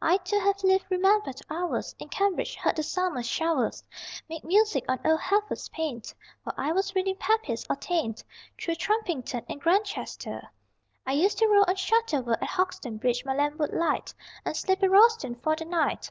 [0.00, 3.84] I too have lived remembered hours In Cambridge; heard the summer showers
[4.30, 6.00] Make music on old Heffer's pane
[6.42, 8.14] While I was reading Pepys or Taine.
[8.58, 10.48] Through Trumpington and Grantchester
[11.06, 14.14] I used to roll on Shotover; At Hauxton Bridge my lamp would light
[14.46, 16.10] And sleep in Royston for the night.